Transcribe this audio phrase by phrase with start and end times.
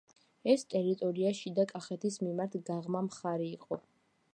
[0.53, 3.85] ეს ტერიტორია შიდა კახეთის მიმართ „გაღმა მხარი“ იყო.